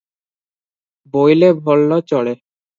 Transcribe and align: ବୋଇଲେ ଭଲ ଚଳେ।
ବୋଇଲେ 1.19 1.53
ଭଲ 1.71 2.03
ଚଳେ। 2.13 2.37